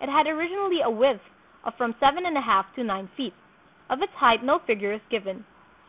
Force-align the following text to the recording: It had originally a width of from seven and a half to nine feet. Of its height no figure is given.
It 0.00 0.08
had 0.08 0.26
originally 0.26 0.80
a 0.80 0.90
width 0.90 1.22
of 1.62 1.76
from 1.76 1.94
seven 2.00 2.26
and 2.26 2.36
a 2.36 2.40
half 2.40 2.74
to 2.74 2.82
nine 2.82 3.06
feet. 3.16 3.34
Of 3.88 4.02
its 4.02 4.14
height 4.14 4.42
no 4.42 4.58
figure 4.58 4.90
is 4.90 5.00
given. 5.10 5.44